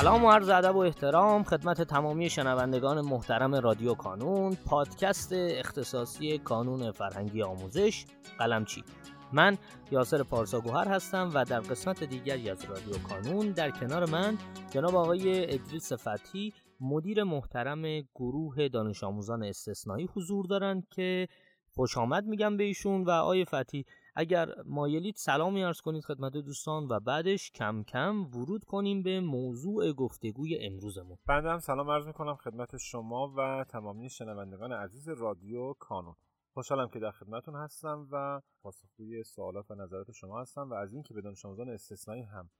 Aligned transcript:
سلام 0.00 0.24
و 0.24 0.30
عرض 0.30 0.48
ادب 0.48 0.76
و 0.76 0.78
احترام 0.78 1.42
خدمت 1.42 1.82
تمامی 1.82 2.30
شنوندگان 2.30 3.00
محترم 3.00 3.54
رادیو 3.54 3.94
کانون 3.94 4.56
پادکست 4.66 5.32
اختصاصی 5.32 6.38
کانون 6.38 6.92
فرهنگی 6.92 7.42
آموزش 7.42 8.04
قلمچی. 8.38 8.84
من 9.32 9.58
یاسر 9.90 10.22
پارساگوهر 10.22 10.88
هستم 10.88 11.30
و 11.34 11.44
در 11.44 11.60
قسمت 11.60 12.04
دیگری 12.04 12.50
از 12.50 12.64
رادیو 12.64 12.98
کانون 13.08 13.50
در 13.50 13.70
کنار 13.70 14.10
من 14.10 14.38
جناب 14.70 14.96
آقای 14.96 15.54
ادریس 15.54 15.92
فتحی 15.92 16.52
مدیر 16.80 17.24
محترم 17.24 18.00
گروه 18.00 18.68
دانش 18.68 19.04
آموزان 19.04 19.42
استثنایی 19.42 20.08
حضور 20.16 20.46
دارند 20.46 20.88
که 20.90 21.28
خوش 21.74 21.98
آمد 21.98 22.26
میگم 22.26 22.56
به 22.56 22.64
ایشون 22.64 23.04
و 23.04 23.10
آقای 23.10 23.44
فتحی 23.44 23.84
اگر 24.14 24.48
مایلید 24.66 25.14
سلامی 25.16 25.64
ارز 25.64 25.80
کنید 25.80 26.04
خدمت 26.04 26.32
دوستان 26.32 26.88
و 26.90 27.00
بعدش 27.00 27.50
کم 27.50 27.82
کم 27.82 28.26
ورود 28.26 28.64
کنیم 28.64 29.02
به 29.02 29.20
موضوع 29.20 29.92
گفتگوی 29.92 30.58
امروزمون. 30.60 31.18
بنده 31.28 31.50
هم 31.50 31.58
سلام 31.58 31.90
عرض 31.90 32.06
می‌کنم 32.06 32.34
خدمت 32.34 32.76
شما 32.76 33.34
و 33.36 33.64
تمامی 33.68 34.10
شنوندگان 34.10 34.72
عزیز 34.72 35.08
رادیو 35.08 35.72
کانون. 35.72 36.14
خوشحالم 36.54 36.88
که 36.88 36.98
در 36.98 37.10
خدمتون 37.10 37.54
هستم 37.54 38.08
و 38.12 38.40
پاسخگوی 38.62 39.24
سوالات 39.24 39.70
و 39.70 39.74
نظرات 39.74 40.10
شما 40.10 40.40
هستم 40.40 40.70
و 40.70 40.74
از 40.74 40.92
اینکه 40.92 41.14
به 41.14 41.20
دانش 41.20 41.44
آموزان 41.44 41.68
استثنایی 41.68 42.22
هم 42.22 42.50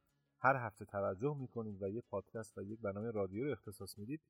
هر 0.40 0.56
هفته 0.66 0.84
توجه 0.84 1.36
می‌کنید 1.40 1.82
و 1.82 1.88
یک 1.88 2.04
پادکست 2.10 2.58
و 2.58 2.62
یک 2.62 2.80
برنامه 2.80 3.10
رادیو 3.10 3.44
رو 3.44 3.52
اختصاص 3.52 3.98
می‌دید 3.98 4.20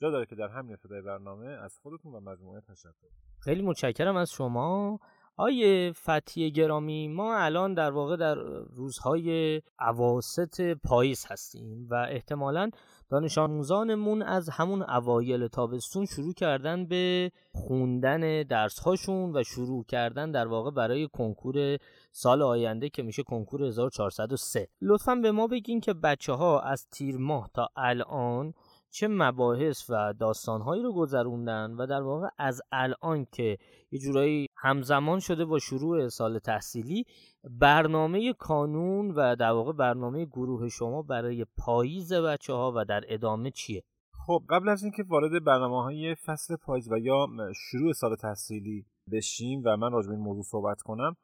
جا 0.00 0.10
داره 0.10 0.26
که 0.26 0.34
در 0.34 0.48
همین 0.48 0.72
ابتدای 0.72 1.02
برنامه 1.02 1.46
از 1.46 1.78
خودتون 1.78 2.14
و 2.14 2.20
مجموعه 2.20 2.60
تشکر 2.60 3.08
خیلی 3.40 3.62
متشکرم 3.62 4.16
از 4.16 4.30
شما. 4.30 4.98
آیه 5.38 5.92
فتی 5.92 6.50
گرامی 6.50 7.08
ما 7.08 7.36
الان 7.36 7.74
در 7.74 7.90
واقع 7.90 8.16
در 8.16 8.34
روزهای 8.74 9.60
عواست 9.78 10.60
پاییز 10.74 11.26
هستیم 11.28 11.86
و 11.90 11.94
احتمالا 12.10 12.70
دانش 13.10 13.38
آموزانمون 13.38 14.22
از 14.22 14.48
همون 14.48 14.82
اوایل 14.82 15.48
تابستون 15.48 16.06
شروع 16.06 16.34
کردن 16.34 16.86
به 16.86 17.32
خوندن 17.54 18.42
درس 18.42 18.78
هاشون 18.78 19.36
و 19.36 19.42
شروع 19.42 19.84
کردن 19.84 20.30
در 20.30 20.46
واقع 20.46 20.70
برای 20.70 21.08
کنکور 21.08 21.78
سال 22.12 22.42
آینده 22.42 22.88
که 22.88 23.02
میشه 23.02 23.22
کنکور 23.22 23.64
1403 23.64 24.68
لطفا 24.82 25.14
به 25.14 25.30
ما 25.30 25.46
بگین 25.46 25.80
که 25.80 25.94
بچه 25.94 26.32
ها 26.32 26.60
از 26.60 26.86
تیر 26.90 27.18
ماه 27.18 27.50
تا 27.54 27.68
الان 27.76 28.54
چه 28.90 29.08
مباحث 29.08 29.90
و 29.90 30.14
داستانهایی 30.20 30.82
رو 30.82 30.92
گذروندن 30.92 31.70
و 31.70 31.86
در 31.86 32.02
واقع 32.02 32.28
از 32.38 32.62
الان 32.72 33.26
که 33.32 33.58
یه 33.90 33.98
جورایی 33.98 34.46
همزمان 34.56 35.20
شده 35.20 35.44
با 35.44 35.58
شروع 35.58 36.08
سال 36.08 36.38
تحصیلی 36.38 37.04
برنامه 37.44 38.32
کانون 38.32 39.10
و 39.10 39.36
در 39.36 39.50
واقع 39.50 39.72
برنامه 39.72 40.24
گروه 40.24 40.68
شما 40.68 41.02
برای 41.02 41.46
پاییز 41.58 42.12
بچه 42.12 42.52
ها 42.52 42.72
و 42.76 42.84
در 42.84 43.02
ادامه 43.08 43.50
چیه؟ 43.50 43.82
خب 44.26 44.42
قبل 44.50 44.68
از 44.68 44.82
اینکه 44.82 45.02
وارد 45.08 45.44
برنامه 45.44 45.82
های 45.82 46.14
فصل 46.14 46.56
پاییز 46.56 46.92
و 46.92 46.98
یا 46.98 47.26
شروع 47.70 47.92
سال 47.92 48.16
تحصیلی 48.16 48.86
بشیم 49.12 49.62
و 49.64 49.76
من 49.76 49.92
راجع 49.92 50.08
به 50.08 50.14
این 50.14 50.24
موضوع 50.24 50.42
صحبت 50.42 50.82
کنم 50.82 51.16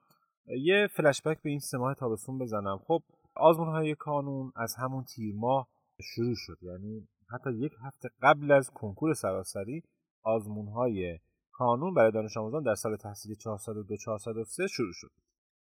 یه 0.46 0.88
فلشبک 0.96 1.42
به 1.42 1.50
این 1.50 1.58
سه 1.58 1.78
ماه 1.78 1.94
تابستون 1.94 2.38
بزنم 2.38 2.78
خب 2.86 3.02
آزمون 3.36 3.68
های 3.68 3.94
کانون 3.94 4.52
از 4.56 4.74
همون 4.78 5.04
تیر 5.04 5.34
ماه 5.34 5.68
شروع 6.00 6.34
شد 6.36 6.58
یعنی 6.62 7.08
حتی 7.30 7.52
یک 7.52 7.72
هفته 7.82 8.08
قبل 8.22 8.52
از 8.52 8.70
کنکور 8.70 9.14
سراسری 9.14 9.82
آزمون 10.22 10.68
های 10.68 11.18
کانون 11.52 11.94
برای 11.94 12.10
دانش 12.10 12.36
آموزان 12.36 12.62
در 12.62 12.74
سال 12.74 12.96
تحصیلی 12.96 13.36
402 13.36 13.96
403 13.96 14.66
شروع 14.66 14.92
شد. 14.92 15.10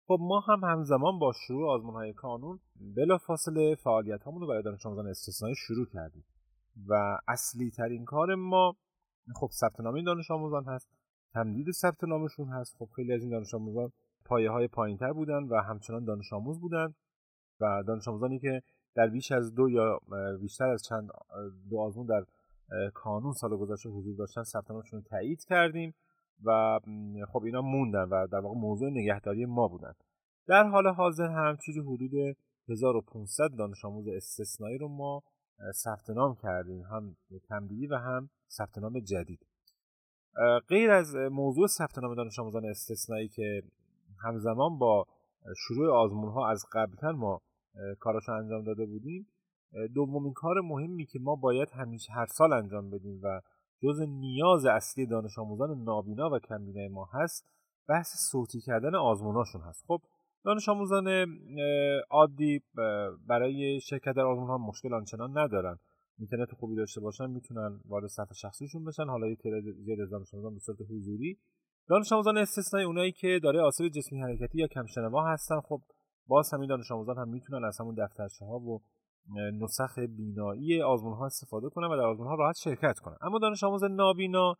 خب 0.06 0.18
ما 0.20 0.40
هم 0.40 0.64
همزمان 0.64 1.18
با 1.18 1.32
شروع 1.46 1.70
آزمون 1.70 1.94
های 1.94 2.12
کانون 2.12 2.60
بلافاصله 2.96 3.74
فعالیت 3.74 4.26
رو 4.26 4.46
برای 4.46 4.62
دانش 4.62 4.86
آموزان 4.86 5.06
استثنایی 5.06 5.54
شروع 5.54 5.86
کردیم 5.86 6.24
و 6.86 7.18
اصلی 7.28 7.70
ترین 7.70 8.04
کار 8.04 8.34
ما 8.34 8.76
خب 9.34 9.50
ثبت 9.52 9.80
نام 9.80 10.02
دانش 10.02 10.30
آموزان 10.30 10.64
هست 10.64 10.88
تمدید 11.34 11.70
ثبت 11.70 12.04
نامشون 12.04 12.48
هست. 12.48 12.76
خب 12.78 12.88
خیلی 12.96 13.12
از 13.12 13.20
این 13.22 13.30
دانش 13.30 13.54
آموزان 13.54 13.92
پایه 14.24 14.50
های 14.50 14.68
پایین 14.68 14.96
تر 14.96 15.12
بودن 15.12 15.42
و 15.42 15.62
همچنان 15.62 16.04
دانش 16.04 16.32
آموز 16.32 16.60
بودن 16.60 16.94
و 17.60 17.82
دانش 17.86 18.08
آموزانی 18.08 18.38
که 18.38 18.62
در 18.94 19.06
بیش 19.06 19.32
از 19.32 19.54
دو 19.54 19.70
یا 19.70 20.00
بیشتر 20.40 20.68
از 20.68 20.82
چند 20.82 21.10
دو 21.70 21.80
آزمون 21.80 22.06
در 22.06 22.24
کانون 22.94 23.32
سال 23.32 23.56
گذشته 23.56 23.88
حضور 23.88 24.16
داشتن 24.16 24.42
ثبت 24.42 24.70
رو 24.70 25.00
تایید 25.00 25.44
کردیم 25.44 25.94
و 26.44 26.80
خب 27.32 27.42
اینا 27.44 27.62
موندن 27.62 28.04
و 28.04 28.26
در 28.26 28.38
واقع 28.38 28.58
موضوع 28.58 28.90
نگهداری 28.90 29.46
ما 29.46 29.68
بودن. 29.68 29.92
در 30.46 30.64
حال 30.68 30.86
حاضر 30.86 31.28
هم 31.28 31.56
چیزی 31.56 31.80
حدود 31.80 32.36
1500 32.68 33.50
دانش 33.58 33.84
آموز 33.84 34.08
استثنایی 34.08 34.78
رو 34.78 34.88
ما 34.88 35.22
ثبت 35.72 36.10
نام 36.10 36.36
کردیم 36.42 36.82
هم 36.82 37.16
تمدیدی 37.48 37.86
و 37.86 37.96
هم 37.96 38.30
ثبت 38.50 38.78
نام 38.78 39.00
جدید. 39.00 39.46
غیر 40.68 40.90
از 40.90 41.16
موضوع 41.16 41.66
ثبت 41.66 41.98
نام 41.98 42.14
دانش 42.14 42.38
آموزان 42.38 42.64
استثنایی 42.64 43.28
که 43.28 43.62
همزمان 44.24 44.78
با 44.78 45.06
شروع 45.56 45.94
آزمون 45.94 46.32
ها 46.32 46.50
از 46.50 46.64
قبلتر 46.72 47.12
ما 47.12 47.42
کاراشو 48.00 48.32
انجام 48.32 48.64
داده 48.64 48.86
بودیم. 48.86 49.26
دومین 49.94 50.32
کار 50.32 50.60
مهمی 50.60 51.06
که 51.06 51.18
ما 51.18 51.36
باید 51.36 51.68
همیشه 51.72 52.12
هر 52.12 52.26
سال 52.26 52.52
انجام 52.52 52.90
بدیم 52.90 53.20
و 53.22 53.40
جز 53.82 54.00
نیاز 54.00 54.66
اصلی 54.66 55.06
دانش 55.06 55.38
آموزان 55.38 55.82
نابینا 55.82 56.30
و 56.30 56.38
کمبینای 56.38 56.88
ما 56.88 57.08
هست 57.12 57.46
بحث 57.88 58.30
صوتی 58.30 58.60
کردن 58.60 58.94
آزموناشون 58.94 59.60
هست. 59.60 59.84
خب 59.86 60.02
دانش 60.44 60.68
آموزان 60.68 61.08
عادی 62.10 62.62
برای 63.26 63.80
شرکت 63.80 64.12
در 64.12 64.22
آزمون 64.22 64.46
ها 64.46 64.58
مشکل 64.58 64.94
آنچنان 64.94 65.38
ندارن. 65.38 65.78
اینترنت 66.18 66.52
خوبی 66.54 66.76
داشته 66.76 67.00
باشن 67.00 67.30
می‌تونن 67.30 67.80
وارد 67.88 68.06
صفحه 68.06 68.34
شخصیشون 68.34 68.84
بشن. 68.84 69.06
حالا 69.06 69.28
یه 69.28 69.36
تعداد 69.36 69.62
زیاد 69.62 70.10
دانش 70.10 70.34
آموزان 70.34 70.54
به 70.54 70.60
صورت 70.60 70.78
حضوری. 70.90 71.38
دانش 71.88 72.12
آموزان 72.12 72.38
استثنایی 72.38 72.86
اونایی 72.86 73.12
که 73.12 73.40
داره 73.42 73.60
آسیب 73.60 73.88
جسمی 73.88 74.20
حرکتی 74.20 74.58
یا 74.58 74.66
کمشنوا 74.66 75.26
هستن. 75.26 75.60
خب 75.60 75.80
باز 76.26 76.54
همین 76.54 76.68
دانش 76.68 76.92
آموزان 76.92 77.18
هم 77.18 77.28
می‌تونن 77.28 77.64
از 77.64 77.80
همون 77.80 77.94
دفترچه 77.94 78.44
ها 78.44 78.58
و 78.58 78.82
نسخ 79.60 79.98
بینایی 79.98 80.82
آزمون 80.82 81.14
ها 81.14 81.26
استفاده 81.26 81.68
کنن 81.68 81.86
و 81.86 81.96
در 81.96 82.02
آزمون 82.02 82.28
ها 82.28 82.34
راحت 82.34 82.56
شرکت 82.56 82.98
کنن. 82.98 83.16
اما 83.20 83.38
دانش 83.38 83.64
آموز 83.64 83.84
نابینا 83.84 84.56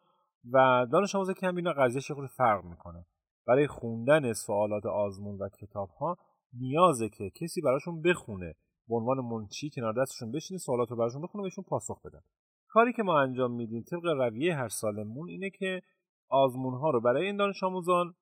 و 0.53 0.87
دانش 0.93 1.15
آموز 1.15 1.31
کمبینا 1.31 1.73
قضیه 1.73 2.15
خود 2.15 2.27
فرق 2.27 2.65
می‌کنه؟ 2.65 3.07
برای 3.47 3.67
خوندن 3.67 4.33
سوالات 4.33 4.87
آزمون 4.87 5.39
و 5.39 5.49
کتاب 5.49 5.89
ها 5.89 6.17
نیازه 6.61 7.09
که 7.09 7.31
کسی 7.31 7.61
براشون 7.61 8.03
بخونه 8.03 8.55
به 8.89 8.95
عنوان 8.95 9.21
منچی 9.21 9.71
کنار 9.71 10.03
دستشون 10.03 10.33
بشینه 10.33 10.59
سوالات 10.59 10.91
رو 10.91 10.97
براشون 10.97 11.23
بخونه 11.23 11.43
و 11.43 11.45
بهشون 11.45 11.65
پاسخ 11.65 12.01
بدن 12.05 12.21
کاری 12.69 12.93
که 12.93 13.03
ما 13.03 13.21
انجام 13.21 13.53
میدیم 13.53 13.83
طبق 13.83 14.05
رویه 14.05 14.57
هر 14.57 14.69
سالمون 14.69 15.29
اینه 15.29 15.51
که 15.51 15.83
آزمون 16.29 16.75
ها 16.75 16.91
رو 16.91 17.01
برای 17.01 17.27
این 17.27 17.37
دانش 17.37 17.63
آموزان 17.63 18.15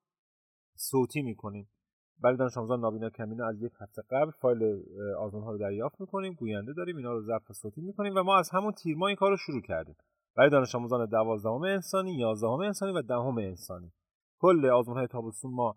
صوتی 0.75 1.21
می‌کنیم. 1.21 1.69
برای 2.23 2.37
دانش 2.37 2.57
آموزان 2.57 2.79
نابینا 2.79 3.09
کمینا 3.09 3.47
از 3.47 3.61
یک 3.61 3.71
هفته 3.81 4.01
قبل 4.09 4.31
فایل 4.31 4.83
آزمون 5.19 5.43
ها 5.43 5.51
رو 5.51 5.57
دریافت 5.57 6.01
می‌کنیم 6.01 6.33
گوینده 6.33 6.73
داریم 6.73 6.97
اینا 6.97 7.13
رو 7.13 7.21
ضبط 7.21 7.51
صوتی 7.51 7.81
می‌کنیم 7.81 8.15
و 8.15 8.23
ما 8.23 8.37
از 8.37 8.49
همون 8.49 8.71
تیر 8.71 8.97
ما 8.97 9.07
این 9.07 9.15
کار 9.15 9.29
رو 9.29 9.37
شروع 9.37 9.61
کردیم. 9.61 9.95
برای 10.35 10.49
دانش 10.49 10.75
آموزان 10.75 11.09
دوازدهم 11.09 11.61
انسانی 11.61 12.13
یازدهم 12.17 12.59
انسانی 12.59 12.91
و 12.91 13.01
دهم 13.01 13.37
انسانی. 13.37 13.91
کل 14.39 14.65
آزمون 14.65 14.97
های 14.97 15.07
تابستون 15.07 15.51
ما 15.53 15.75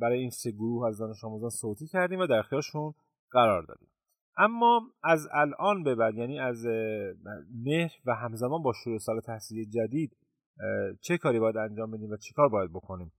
برای 0.00 0.18
این 0.18 0.30
سه 0.30 0.50
گروه 0.50 0.88
از 0.88 0.98
دانش 0.98 1.24
آموزان 1.24 1.50
صوتی 1.50 1.86
کردیم 1.86 2.20
و 2.20 2.26
در 2.26 2.38
اختیارشون 2.38 2.94
قرار 3.30 3.62
دادیم. 3.62 3.88
اما 4.36 4.80
از 5.02 5.28
الان 5.32 5.82
به 5.82 5.94
بعد 5.94 6.14
یعنی 6.14 6.40
از 6.40 6.66
مهر 7.64 7.92
و 8.06 8.14
همزمان 8.14 8.62
با 8.62 8.72
شروع 8.72 8.98
سال 8.98 9.20
تحصیلی 9.20 9.66
جدید 9.66 10.16
چه 11.00 11.18
کاری 11.18 11.40
باید 11.40 11.56
انجام 11.56 11.90
بدیم 11.90 12.10
و 12.10 12.16
چه 12.16 12.34
کار 12.34 12.48
باید 12.48 12.70
بکنیم؟ 12.72 13.12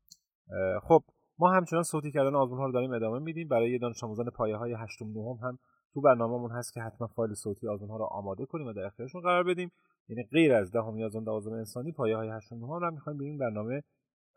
خب 0.82 1.04
ما 1.40 1.50
همچنان 1.52 1.84
صوتی 1.84 2.12
کردن 2.12 2.36
آزمون 2.36 2.60
ها 2.60 2.66
رو 2.66 2.72
داریم 2.72 2.94
ادامه 2.94 3.20
میدیم. 3.20 3.48
برای 3.48 3.78
دانش 3.78 4.04
آموزان 4.04 4.30
پایه 4.30 4.56
های 4.56 4.74
هشتم 4.74 5.06
نهم 5.06 5.40
هم 5.44 5.60
تو 5.94 6.02
برنامهمون 6.02 6.52
هست 6.52 6.74
که 6.74 6.82
حتما 6.82 7.08
فایل 7.08 7.34
صوتی 7.34 7.68
آزمون 7.68 7.90
ها 7.90 7.98
رو 7.98 8.06
آماده 8.06 8.46
کنیم 8.46 8.68
و 8.68 8.74
در 8.74 8.86
اختیارشون 8.86 9.22
قرار 9.22 9.44
بدیم. 9.44 9.72
یعنی 10.10 10.24
غیر 10.24 10.54
از 10.54 10.72
دهم 10.72 10.98
یازدهم 10.98 11.24
دوازدهم 11.24 11.54
انسانی 11.58 11.92
پایه 11.92 12.18
های 12.18 12.30
هشتم 12.30 12.56
نهم 12.56 12.72
رو 12.72 12.86
هم 12.86 12.94
می‌خوایم 12.94 13.20
به 13.20 13.26
این 13.26 13.38
برنامه 13.38 13.84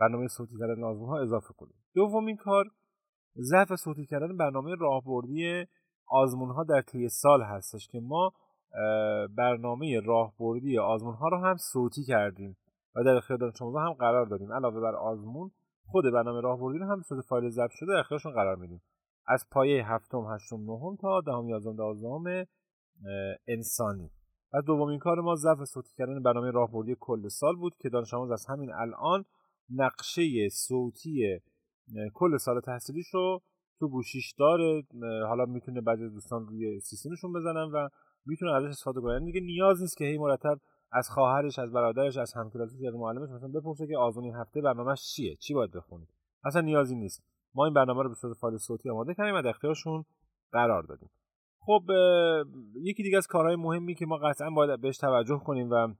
برنامه 0.00 0.28
صوتی 0.28 0.58
کردن 0.58 0.84
آزمون 0.84 1.08
ها 1.08 1.20
اضافه 1.20 1.54
کنیم. 1.54 1.74
دومین 1.94 2.36
کار 2.36 2.64
ضعف 3.36 3.74
صوتی 3.74 4.06
کردن 4.06 4.36
برنامه 4.36 4.74
راهبردی 4.74 5.66
آزمون 6.06 6.50
ها 6.50 6.64
در 6.64 6.82
طی 6.82 7.08
سال 7.08 7.42
هستش 7.42 7.88
که 7.88 8.00
ما 8.00 8.32
برنامه 9.36 10.00
راهبردی 10.00 10.78
آزمون 10.78 11.14
ها 11.14 11.28
رو 11.28 11.38
هم 11.38 11.56
صوتی 11.56 12.04
کردیم 12.04 12.56
و 12.96 13.04
در 13.04 13.16
اختیار 13.16 13.38
دانش 13.38 13.62
هم 13.62 13.92
قرار 13.92 14.26
دادیم. 14.26 14.52
علاوه 14.52 14.80
بر 14.80 14.94
آزمون 14.94 15.50
خود 15.92 16.04
برنامه 16.04 16.40
راهبردی 16.40 16.78
رو 16.78 16.86
هم 16.86 16.96
به 16.96 17.02
صورت 17.02 17.24
فایل 17.24 17.50
ضبط 17.50 17.70
شده 17.70 17.98
اختیارشون 17.98 18.32
قرار 18.32 18.56
میدیم. 18.56 18.82
از 19.26 19.46
پایه 19.50 19.92
هفتم 19.92 20.24
هشتم 20.34 20.56
نهم 20.56 20.96
تا 20.96 21.20
دهم 21.20 21.48
یازدهم 21.48 21.76
دوازدهم 21.76 22.46
انسانی. 23.48 24.10
و 24.52 24.62
دومین 24.62 24.98
کار 24.98 25.20
ما 25.20 25.34
ضبط 25.34 25.64
صوتی 25.64 25.90
کردن 25.98 26.22
برنامه 26.22 26.50
راهبردی 26.50 26.96
کل 27.00 27.28
سال 27.28 27.56
بود 27.56 27.74
که 27.78 27.88
دانش 27.88 28.14
آموز 28.14 28.30
از 28.30 28.46
همین 28.48 28.72
الان 28.72 29.24
نقشه 29.70 30.48
صوتی 30.48 31.40
کل 32.14 32.36
سال 32.36 32.60
تحصیلیش 32.60 33.06
رو 33.14 33.42
تو 33.78 33.88
گوشیش 33.88 34.34
داره. 34.38 34.82
حالا 35.28 35.44
می‌تونه 35.44 35.80
بعضی 35.80 36.08
دوستان 36.08 36.46
روی 36.46 36.80
سیستمشون 36.80 37.32
بزنن 37.32 37.70
و 37.74 37.88
می‌تونه 38.26 38.52
ازش 38.52 38.68
استفاده 38.68 39.00
کنه 39.00 39.12
یعنی 39.12 39.32
دیگه 39.32 39.40
نیاز 39.40 39.80
نیست 39.80 39.96
که 39.96 40.04
هی 40.04 40.18
مرتب 40.18 40.60
از 40.92 41.08
خواهرش 41.10 41.58
از 41.58 41.72
برادرش 41.72 42.16
از 42.16 42.34
همکلاسیش 42.34 42.88
از 42.88 42.94
معلمش 42.94 43.28
مثلا 43.30 43.48
بپرسه 43.48 43.86
که 43.86 43.98
آزمون 43.98 44.34
هفته 44.34 44.60
برنامهش 44.60 45.02
چیه؟ 45.02 45.36
چی 45.36 45.54
باید 45.54 45.70
بخونید؟ 45.70 46.08
اصلا 46.44 46.60
نیازی 46.60 46.96
نیست. 46.96 47.22
ما 47.54 47.64
این 47.64 47.74
برنامه 47.74 48.02
رو 48.02 48.08
به 48.08 48.14
صورت 48.14 48.36
فایل 48.36 48.58
صوتی 48.58 48.90
آماده 48.90 49.14
کردیم 49.14 49.34
و 49.34 49.46
اختیارشون 49.46 50.04
قرار 50.52 50.82
دادیم. 50.82 51.10
خب 51.58 51.82
یکی 52.82 53.02
دیگه 53.02 53.16
از 53.16 53.26
کارهای 53.26 53.56
مهمی 53.56 53.94
که 53.94 54.06
ما 54.06 54.16
قطعا 54.16 54.50
باید 54.50 54.80
بهش 54.80 54.98
توجه 54.98 55.38
کنیم 55.44 55.70
و 55.70 55.94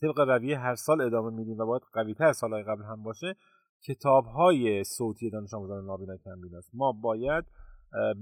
طبق 0.00 0.20
رویه 0.20 0.58
هر 0.58 0.74
سال 0.74 1.00
ادامه 1.00 1.30
میدیم 1.30 1.58
و 1.58 1.66
باید 1.66 1.82
قویتر 1.92 2.32
سالهای 2.32 2.62
قبل 2.62 2.82
هم 2.82 3.02
باشه 3.02 3.36
کتاب 3.84 4.24
های 4.24 4.84
صوتی 4.84 5.30
دانش 5.30 5.54
آموزان 5.54 5.84
نابینا 5.84 6.16
کمبیناست 6.16 6.70
ما 6.74 6.92
باید 6.92 7.44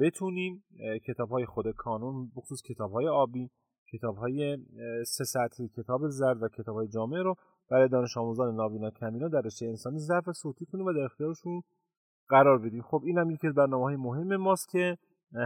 بتونیم 0.01 0.65
کتاب 1.07 1.29
های 1.29 1.47
خود 1.47 1.71
کانون 1.71 2.31
بخصوص 2.37 2.63
کتاب 2.63 2.93
های 2.93 3.09
آبی 3.09 3.51
کتاب 3.93 4.17
های 4.17 4.59
سه 5.07 5.25
سطحی 5.25 5.69
کتاب 5.69 6.09
زرد 6.09 6.43
و 6.43 6.49
کتاب 6.49 6.77
های 6.77 6.89
جامعه 6.89 7.23
رو 7.23 7.35
برای 7.71 7.89
دانش 7.89 8.17
آموزان 8.17 8.55
نابینا 8.55 8.91
کمینا 8.91 9.29
در 9.29 9.41
رشته 9.41 9.67
انسانی 9.67 9.99
ظرف 9.99 10.33
صوتی 10.33 10.67
کنیم 10.67 10.87
و 10.87 10.93
در 10.93 11.05
اختیارشون 11.05 11.63
قرار 12.29 12.59
بدیم. 12.59 12.83
خب 12.83 13.03
این 13.05 13.19
هم 13.19 13.31
یکی 13.31 13.47
از 13.47 13.55
برنامه 13.55 13.85
های 13.85 13.97
مهم 13.97 14.37
ماست 14.37 14.69
که 14.69 14.99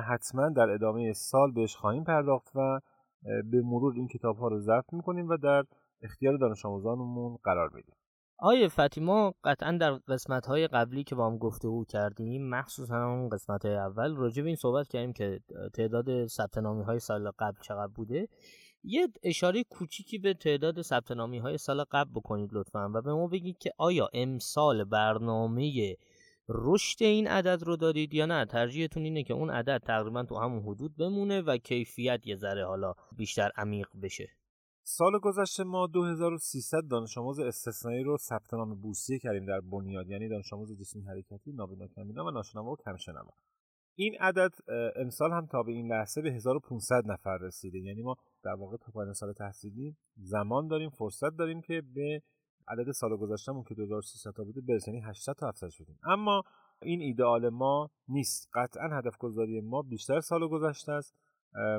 حتما 0.09 0.49
در 0.49 0.71
ادامه 0.71 1.13
سال 1.13 1.53
بهش 1.53 1.77
خواهیم 1.77 2.05
پرداخت 2.05 2.57
و 2.57 2.81
به 3.23 3.63
مرور 3.63 3.95
این 3.97 4.09
کتاب 4.09 4.37
ها 4.37 4.49
رو 4.49 4.61
ضبط 4.61 4.93
می‌کنیم 4.93 5.29
و 5.29 5.37
در 5.37 5.65
اختیار 6.03 6.37
دانش 6.37 6.67
آموزانمون 6.67 7.39
قرار 7.45 7.71
میدیم. 7.75 7.95
آیه 8.45 8.69
فاطیما 8.69 9.35
قطعا 9.45 9.73
در 9.73 9.93
قسمت 9.93 10.47
های 10.47 10.67
قبلی 10.67 11.05
که 11.05 11.15
با 11.15 11.27
هم 11.27 11.39
گفته 11.39 11.69
او 11.69 11.85
کردیم 11.85 12.49
مخصوصا 12.49 13.07
اون 13.07 13.29
قسمت 13.29 13.67
های 13.67 13.75
اول 13.75 14.17
راجع 14.17 14.43
به 14.43 14.47
این 14.49 14.57
صحبت 14.57 14.89
کردیم 14.89 15.13
که 15.13 15.41
تعداد 15.75 16.27
ثبت 16.27 16.59
نامی 16.59 16.83
های 16.83 16.99
سال 16.99 17.31
قبل 17.31 17.61
چقدر 17.63 17.93
بوده. 17.93 18.29
یه 18.85 19.09
اشاره 19.23 19.65
کوچیکی 19.65 20.19
به 20.19 20.35
تعداد 20.35 20.83
ثبت 20.83 21.11
نامی 21.11 21.39
های 21.39 21.59
سال 21.59 21.85
قبل 21.91 22.11
بکنید 22.11 22.51
لطفا 22.53 22.91
و 22.95 23.03
به 23.03 23.13
ما 23.13 23.27
بگید 23.27 23.59
که 23.59 23.73
آیا 23.79 24.09
امسال 24.13 24.85
برنامه 24.85 25.97
رشد 26.49 27.03
این 27.03 27.27
عدد 27.27 27.63
رو 27.63 27.77
دارید 27.77 28.15
یا 28.15 28.27
نه؟ 28.27 28.45
ترجیحتون 28.45 29.05
اینه 29.05 29.23
که 29.23 29.35
اون 29.35 29.51
عدد 29.51 29.83
تقریبا 29.87 30.25
تو 30.25 30.39
همون 30.39 30.63
حدود 30.63 30.97
بمونه 30.97 31.41
و 31.41 31.57
کیفیت 31.57 32.27
یه 32.27 32.37
ذره 32.37 32.67
حالا 32.67 32.95
بیشتر 33.17 33.51
عمیق 33.57 33.89
بشه. 34.03 34.29
سال 34.85 35.19
گذشته 35.19 35.65
ما 35.65 35.87
2300 35.87 36.79
دانش 36.91 37.19
آموز 37.19 37.39
استثنایی 37.41 38.05
رو 38.05 38.17
ثبت 38.17 38.55
نام 38.55 38.81
بورسیه 38.81 39.19
کردیم 39.19 39.47
در 39.47 39.61
بنیاد 39.61 40.09
یعنی 40.09 40.29
دانش 40.29 40.53
آموز 40.53 40.81
جسمی 40.81 41.03
حرکتی 41.03 41.53
نابینا 41.53 41.87
کمینا 41.87 42.25
و 42.25 42.31
ناشنوا 42.31 42.73
و 42.73 42.77
کمشنوا. 42.77 43.31
این 43.95 44.17
عدد 44.21 44.51
امسال 44.97 45.33
هم 45.33 45.47
تا 45.47 45.63
به 45.63 45.73
این 45.73 45.93
لحظه 45.93 46.23
به 46.23 46.33
1500 46.33 47.03
نفر 47.07 47.39
رسیده. 47.39 47.79
یعنی 47.79 48.03
ما 48.03 48.17
در 48.45 48.55
واقع 48.55 48.77
تا 48.77 48.93
پایان 48.93 49.13
سال 49.13 49.33
تحصیلی 49.33 49.97
زمان 50.17 50.69
داریم 50.69 50.91
فرصت 50.91 51.37
داریم 51.39 51.61
که 51.61 51.83
به 51.95 52.23
عدد 52.69 52.93
سال 52.93 53.17
گذشتهمون 53.17 53.65
که 53.65 53.75
2300 53.75 54.31
تا 54.31 54.45
بوده 54.45 54.61
برسیم. 54.61 54.95
یعنی 54.95 55.07
800 55.07 55.33
تا 55.33 55.49
700 55.49 55.69
شدیم. 55.69 55.99
اما 56.05 56.43
این 56.83 57.01
ایدئال 57.01 57.49
ما 57.49 57.91
نیست. 58.09 58.49
قطعا 58.55 58.99
هدف 58.99 59.17
گذاری 59.19 59.61
ما 59.61 59.83
بیشتر 59.83 60.21
سال 60.21 60.49
گذشته 60.49 60.93
است. 60.93 61.15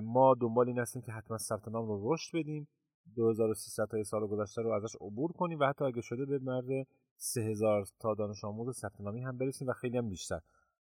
ما 0.03 0.35
دنبال 0.41 0.67
این 0.67 0.79
هستیم 0.79 1.01
که 1.01 1.11
حتما 1.11 1.38
ثبت 1.38 1.67
نام 1.67 1.88
رو 1.88 2.13
رشد 2.13 2.38
بدیم. 2.38 2.67
2300 3.15 3.85
تا 3.85 4.03
سال 4.03 4.27
گذشته 4.27 4.61
رو 4.61 4.71
ازش 4.71 4.95
عبور 5.01 5.31
کنیم 5.31 5.59
و 5.59 5.65
حتی 5.65 5.85
اگه 5.85 6.01
شده 6.01 6.25
به 6.25 6.39
مرد 6.39 6.88
3000 7.17 7.85
تا 8.00 8.13
دانش 8.13 8.44
آموز 8.44 8.77
ثبت 8.77 9.01
نامی 9.01 9.21
هم 9.21 9.38
برسیم 9.38 9.67
و 9.67 9.73
خیلی 9.73 9.97
هم 9.97 10.09
بیشتر. 10.09 10.39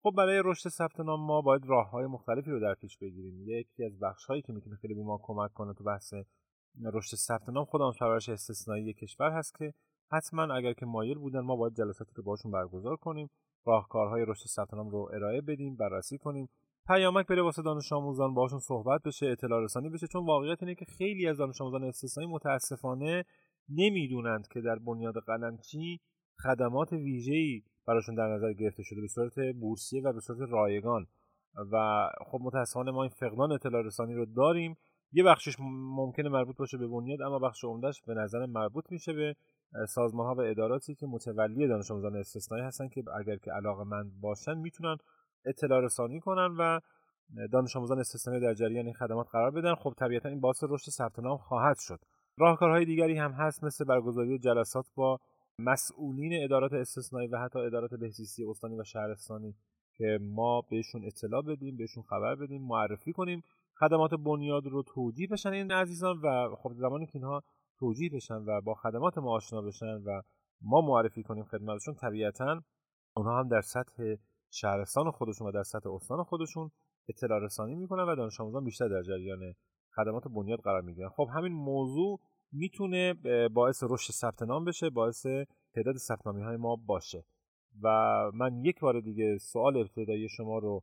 خب 0.03 0.11
برای 0.17 0.41
رشد 0.45 0.69
ثبت 0.69 0.99
نام 0.99 1.25
ما 1.25 1.41
باید 1.41 1.65
راه 1.65 1.89
های 1.89 2.05
مختلفی 2.05 2.51
رو 2.51 2.59
در 2.59 2.73
پیش 2.73 2.97
بگیریم. 2.97 3.49
یکی 3.49 3.83
از 3.83 3.99
بخش 3.99 4.25
هایی 4.25 4.41
که 4.41 4.53
می‌تونه 4.53 4.75
خیلی 4.75 4.93
به 4.93 5.03
ما 5.03 5.19
کمک 5.23 5.53
کنه 5.53 5.73
تو 5.73 5.83
بحث 5.83 6.13
رشد 6.83 7.17
ثبت 7.17 7.49
نام 7.49 7.65
خود 7.65 7.81
پرورش 7.99 8.29
استثنایی 8.29 8.93
کشور 8.93 9.31
هست 9.31 9.55
که 9.55 9.73
حتما 10.11 10.53
اگر 10.53 10.73
که 10.73 10.85
مایل 10.85 11.17
بودن 11.17 11.39
ما 11.39 11.55
باید 11.55 11.75
جلساتی 11.75 12.11
رو 12.15 12.23
باشون 12.23 12.51
برگزار 12.51 12.95
کنیم 12.95 13.29
راهکارهای 13.65 14.25
رشد 14.27 14.47
ثبت 14.47 14.73
نام 14.73 14.89
رو 14.89 15.09
ارائه 15.13 15.41
بدیم 15.41 15.75
بررسی 15.75 16.17
کنیم 16.17 16.49
پیامک 16.87 17.27
بره 17.27 17.41
واسه 17.41 17.61
دانش 17.61 17.93
آموزان 17.93 18.33
باشون 18.33 18.59
صحبت 18.59 19.01
بشه 19.03 19.25
اطلاع 19.25 19.63
رسانی 19.63 19.89
بشه. 19.89 20.07
چون 20.07 20.25
واقعیت 20.25 20.63
اینه 20.63 20.75
که 20.75 20.85
خیلی 20.85 21.27
از 21.27 21.37
دانش 21.37 21.61
آموزان 21.61 21.83
استثنایی 21.83 22.29
متاسفانه 22.29 23.25
نمی‌دونند 23.69 24.47
که 24.47 24.61
در 24.61 24.75
بنیاد 24.75 25.13
قلمچی 25.27 25.99
خدمات 26.43 26.93
ویژه‌ای 26.93 27.61
براشون 27.87 28.15
در 28.15 28.27
نظر 28.27 28.53
گرفته 28.53 28.83
شده 28.83 29.01
به 29.01 29.07
صورت 29.07 29.33
بورسیه 29.59 30.01
و 30.01 30.13
به 30.13 30.19
صورت 30.19 30.49
رایگان. 30.51 31.07
و 31.71 32.07
خب 32.25 32.39
متاسفانه 32.41 32.91
ما 32.91 33.03
این 33.03 33.11
فقدان 33.19 33.51
اطلاع 33.51 33.81
رسانی 33.81 34.13
رو 34.13 34.25
داریم. 34.25 34.77
یه 35.11 35.23
بخشش 35.23 35.55
ممکنه 35.59 36.29
مربوط 36.29 36.57
باشه 36.57 36.77
به 36.77 36.87
بنیاد 36.87 37.21
اما 37.21 37.39
بخش 37.39 37.63
عمدهش 37.63 38.01
به 38.01 38.13
نظر 38.13 38.45
مربوط 38.45 38.91
میشه 38.91 39.13
به 39.13 39.35
سازمان 39.87 40.25
ها 40.25 40.35
و 40.35 40.41
اداراتی 40.41 40.95
که 40.95 41.05
متولی 41.07 41.67
دانش 41.67 41.91
آموزان 41.91 42.15
استثنایی 42.15 42.63
هستن 42.63 42.87
که 42.87 43.03
اگر 43.19 43.37
که 43.37 43.51
علاقه 43.51 43.83
مند 43.83 44.21
باشن 44.21 44.57
می‌تونن 44.57 44.97
اطلاع 45.45 45.81
رسانی 45.81 46.19
کنن 46.19 46.55
و 46.59 46.79
دانش 47.51 47.75
آموزان 47.75 47.99
استثنایی 47.99 48.41
در 48.41 48.53
جریان 48.53 48.85
این 48.85 48.93
خدمات 48.93 49.27
قرار 49.31 49.51
بدن. 49.51 49.75
خب 49.75 49.93
طبیعتا 49.97 50.29
این 50.29 50.39
باعث 50.39 50.63
رشد 50.69 50.91
ثبت 50.91 51.19
نام 51.19 51.37
خواهد 51.37 51.77
شد. 51.79 51.99
راهکارهای 52.37 52.85
دیگری 52.85 53.17
هم 53.17 53.31
هست 53.31 53.63
مثل 53.63 53.85
برگزاری 53.85 54.39
جلسات 54.39 54.85
با 54.95 55.19
مسئولین 55.59 56.43
ادارات 56.43 56.73
استثنایی 56.73 57.27
و 57.27 57.37
حتی 57.37 57.59
ادارات 57.59 57.93
بهزیستی 57.93 58.45
استانی 58.45 58.79
و 58.79 58.83
شهرستانی 58.83 59.55
که 59.97 60.19
ما 60.21 60.61
بهشون 60.61 61.05
اطلاع 61.05 61.41
بدیم 61.41 61.77
بهشون 61.77 62.03
خبر 62.03 62.35
بدیم 62.35 62.61
معرفی 62.61 63.13
کنیم. 63.13 63.43
خدمات 63.79 64.13
بنیاد 64.13 64.65
رو 64.65 64.83
توجیه 64.83 65.27
بشن 65.27 65.49
این 65.49 65.71
عزیزان 65.71 66.17
و 66.23 66.55
خب 66.55 66.73
زمانی 66.73 67.05
که 67.05 67.11
اینها 67.15 67.43
توجیه 67.79 68.09
بشن 68.09 68.35
و 68.47 68.61
با 68.61 68.73
خدمات 68.73 69.17
ما 69.17 69.31
آشنا 69.35 69.61
بشن 69.61 69.95
و 70.05 70.21
ما 70.61 70.81
معرفی 70.81 71.23
کنیم 71.23 71.43
خدمتشون 71.43 71.95
طبیعتا 71.95 72.61
اونها 73.15 73.39
هم 73.39 73.47
در 73.47 73.61
سطح 73.61 74.15
شهرستان 74.55 75.11
خودشون 75.11 75.47
و 75.47 75.51
در 75.51 75.63
سطح 75.63 75.89
استان 75.89 76.23
خودشون 76.23 76.71
اطلاع 77.09 77.39
رسانی 77.39 77.75
می‌کنن 77.75 78.03
و 78.03 78.15
دانش 78.15 78.41
آموزان 78.41 78.63
بیشتر 78.63 78.87
در 78.87 79.03
جریان 79.03 79.53
خدمات 79.95 80.27
بنیاد 80.27 80.59
قرار 80.59 80.81
می‌گیرن. 80.81 81.09
خب 81.09 81.27
همین 81.33 81.51
موضوع 81.51 82.19
می‌تونه 82.51 83.13
باعث 83.53 83.83
رشد 83.83 84.13
ثبت 84.13 84.41
نام 84.41 84.65
بشه 84.65 84.89
باعث 84.89 85.25
تعداد 85.73 85.97
ثبت 85.97 86.27
های 86.27 86.57
ما 86.57 86.75
باشه. 86.75 87.25
و 87.81 87.87
من 88.33 88.65
یک 88.65 88.79
بار 88.79 88.99
دیگه 88.99 89.37
سوال 89.37 89.77
ابتدایی 89.77 90.29
شما 90.29 90.57
رو 90.57 90.81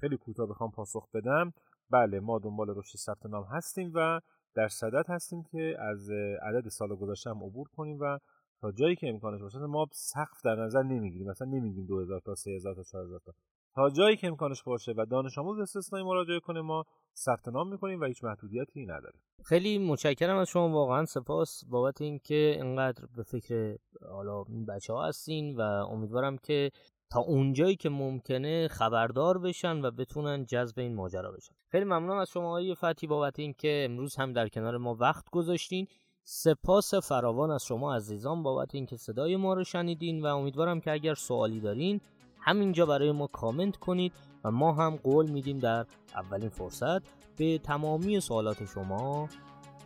خیلی 0.00 0.16
کوتاه 0.16 0.46
بخوام 0.46 0.70
پاسخ 0.70 1.08
بدم. 1.14 1.52
بله 1.90 2.20
ما 2.20 2.38
دنبال 2.38 2.68
رشد 2.76 2.98
ثبت 2.98 3.26
نام 3.26 3.44
هستیم 3.44 3.92
و 3.94 4.20
در 4.54 4.68
صدد 4.68 5.04
هستیم 5.08 5.42
که 5.42 5.76
از 5.78 6.10
عدد 6.42 6.68
سال 6.68 6.96
گذشته 6.96 7.30
هم 7.30 7.44
عبور 7.44 7.68
کنیم 7.68 7.98
و 8.00 8.18
تا 8.60 8.72
جایی 8.72 8.96
که 8.96 9.08
امکانش 9.08 9.40
باشه 9.40 9.58
ما 9.58 9.86
سقف 9.92 10.44
در 10.44 10.54
نظر 10.54 10.82
نمی‌گیریم. 10.82 11.30
مثلا 11.30 11.48
نمیگیم 11.48 11.86
2000 11.86 12.20
تا 12.20 12.34
3000 12.34 12.74
تا 12.74 12.82
4000 12.82 13.20
تا. 13.26 13.32
تا 13.74 13.90
جایی 13.90 14.16
که 14.16 14.26
امکانش 14.26 14.62
باشه 14.62 14.92
و 14.96 15.06
دانش 15.10 15.38
آموز 15.38 15.58
استثنایی 15.58 16.04
مراجعه 16.04 16.40
کنه 16.40 16.60
ما 16.60 16.84
ثبت 17.16 17.48
نام 17.48 17.68
می‌کنیم 17.68 18.00
و 18.00 18.04
هیچ 18.04 18.24
محدودیتی 18.24 18.86
نداره. 18.86 19.18
خیلی 19.44 19.78
متشکرم 19.78 20.36
از 20.36 20.48
شما 20.48 20.68
واقعا. 20.68 21.04
سپاس 21.04 21.64
بابت 21.70 22.00
اینکه 22.00 22.52
اینقدر 22.56 23.06
به 23.16 23.22
فکر 23.22 23.76
حالا 24.10 24.44
بچه 24.68 24.92
ها 24.92 25.06
هستین 25.06 25.56
و 25.56 25.60
امیدوارم 25.60 26.38
که 26.38 26.70
تا 27.12 27.20
اونجایی 27.20 27.76
که 27.76 27.88
ممکنه 27.88 28.68
خبردار 28.68 29.38
بشن 29.38 29.84
و 29.84 29.90
بتونن 29.90 30.44
جذب 30.44 30.78
این 30.78 30.94
ماجرا 30.94 31.32
بشن. 31.32 31.54
خیلی 31.68 31.84
ممنونم 31.84 32.18
از 32.18 32.30
شما 32.30 32.48
آقای 32.48 32.74
فتی 32.74 33.06
بابت 33.06 33.38
اینکه 33.38 33.86
امروز 33.90 34.16
هم 34.16 34.32
در 34.32 34.48
کنار 34.48 34.76
ما 34.76 34.94
وقت 34.94 35.30
گذاشتین. 35.30 35.86
سپاس 36.32 36.94
فراوان 36.94 37.50
از 37.50 37.64
شما 37.64 37.94
عزیزان 37.94 38.42
بابت 38.42 38.74
اینکه 38.74 38.96
صدای 38.96 39.36
ما 39.36 39.54
رو 39.54 39.64
شنیدین 39.64 40.22
و 40.22 40.36
امیدوارم 40.36 40.80
که 40.80 40.92
اگر 40.92 41.14
سوالی 41.14 41.60
دارین 41.60 42.00
همینجا 42.40 42.86
برای 42.86 43.12
ما 43.12 43.26
کامنت 43.26 43.76
کنید 43.76 44.12
و 44.44 44.50
ما 44.50 44.72
هم 44.72 44.96
قول 44.96 45.30
میدیم 45.30 45.58
در 45.58 45.86
اولین 46.14 46.48
فرصت 46.48 47.02
به 47.36 47.58
تمامی 47.58 48.20
سوالات 48.20 48.64
شما 48.64 49.28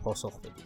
پاسخ 0.03 0.39
بدیم. 0.39 0.65